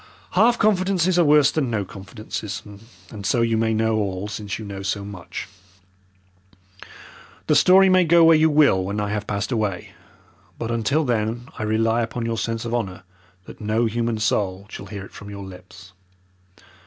Half 0.31 0.57
confidences 0.57 1.19
are 1.19 1.23
worse 1.23 1.51
than 1.51 1.69
no 1.69 1.85
confidences, 1.85 2.63
and 3.11 3.23
so 3.23 3.41
you 3.43 3.55
may 3.55 3.71
know 3.71 3.97
all 3.97 4.27
since 4.27 4.57
you 4.57 4.65
know 4.65 4.81
so 4.81 5.05
much. 5.05 5.47
The 7.45 7.53
story 7.55 7.87
may 7.87 8.03
go 8.03 8.23
where 8.23 8.35
you 8.35 8.49
will 8.49 8.83
when 8.83 8.99
I 8.99 9.09
have 9.11 9.27
passed 9.27 9.51
away, 9.51 9.91
but 10.57 10.71
until 10.71 11.03
then 11.05 11.49
I 11.59 11.61
rely 11.61 12.01
upon 12.01 12.25
your 12.25 12.39
sense 12.39 12.65
of 12.65 12.73
honour 12.73 13.03
that 13.45 13.61
no 13.61 13.85
human 13.85 14.17
soul 14.17 14.65
shall 14.71 14.87
hear 14.87 15.05
it 15.05 15.11
from 15.11 15.29
your 15.29 15.43
lips. 15.43 15.93